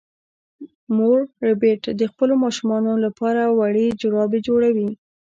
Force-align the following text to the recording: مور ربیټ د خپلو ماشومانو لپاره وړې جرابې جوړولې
مور 0.95 1.17
ربیټ 1.45 1.83
د 1.99 2.01
خپلو 2.11 2.33
ماشومانو 2.43 2.91
لپاره 3.05 3.41
وړې 3.57 3.87
جرابې 4.01 4.39
جوړولې 4.47 4.89